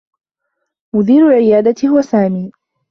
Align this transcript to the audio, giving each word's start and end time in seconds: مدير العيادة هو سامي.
مدير 0.95 1.27
العيادة 1.27 1.87
هو 1.89 2.01
سامي. 2.01 2.51